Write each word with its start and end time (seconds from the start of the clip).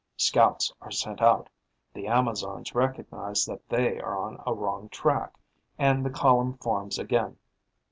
Scouts 0.17 0.73
are 0.81 0.89
sent 0.89 1.21
out; 1.21 1.47
the 1.93 2.07
Amazons 2.07 2.73
recognize 2.73 3.45
that 3.45 3.69
they 3.69 3.99
are 3.99 4.17
on 4.17 4.41
a 4.47 4.51
wrong 4.51 4.89
track; 4.89 5.35
and 5.77 6.03
the 6.03 6.09
column 6.09 6.57
forms 6.57 6.97
again. 6.97 7.37